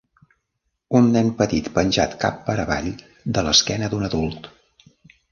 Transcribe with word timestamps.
Un 0.99 1.09
nen 1.15 1.27
petit 1.41 1.67
penjat 1.75 2.15
cap 2.23 2.39
per 2.47 2.55
avall 2.63 2.87
de 3.39 3.43
l'esquena 3.49 3.91
d'un 3.93 4.07
adult. 4.09 4.49